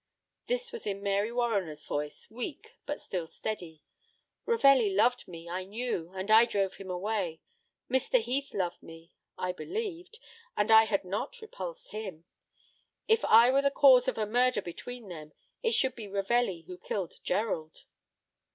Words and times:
This 0.47 0.71
was 0.71 0.87
in 0.87 1.03
Mary 1.03 1.31
Warriner's 1.31 1.85
voice, 1.85 2.27
weak, 2.31 2.73
but 2.87 2.99
still 2.99 3.27
steady. 3.27 3.83
"Ravelli 4.47 4.95
loved 4.95 5.27
me, 5.27 5.47
I 5.47 5.63
knew, 5.63 6.11
and 6.15 6.31
I 6.31 6.45
drove 6.45 6.77
him 6.77 6.89
away. 6.89 7.39
Mr. 7.87 8.19
Heath 8.19 8.55
loved 8.55 8.81
me, 8.81 9.11
I 9.37 9.51
believed, 9.51 10.17
and 10.57 10.71
I 10.71 10.85
had 10.85 11.05
not 11.05 11.39
repulsed 11.39 11.91
him. 11.91 12.25
If 13.07 13.23
I 13.25 13.51
were 13.51 13.61
the 13.61 13.69
cause 13.69 14.07
of 14.07 14.17
a 14.17 14.25
murder 14.25 14.63
between 14.63 15.07
them, 15.07 15.33
it 15.61 15.73
should 15.73 15.93
be 15.93 16.07
Ravelli 16.07 16.61
who 16.65 16.79
killed 16.79 17.19
Gerald." 17.23 17.85